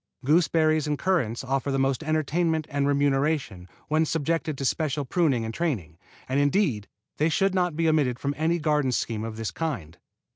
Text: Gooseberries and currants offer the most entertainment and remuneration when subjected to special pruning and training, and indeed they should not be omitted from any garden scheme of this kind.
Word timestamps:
Gooseberries 0.25 0.87
and 0.87 0.97
currants 0.97 1.43
offer 1.43 1.69
the 1.69 1.77
most 1.77 2.01
entertainment 2.03 2.65
and 2.71 2.87
remuneration 2.87 3.67
when 3.87 4.03
subjected 4.03 4.57
to 4.57 4.65
special 4.65 5.05
pruning 5.05 5.45
and 5.45 5.53
training, 5.53 5.99
and 6.27 6.39
indeed 6.39 6.87
they 7.17 7.29
should 7.29 7.53
not 7.53 7.75
be 7.75 7.87
omitted 7.87 8.17
from 8.17 8.33
any 8.35 8.57
garden 8.57 8.91
scheme 8.91 9.23
of 9.23 9.37
this 9.37 9.51
kind. 9.51 9.99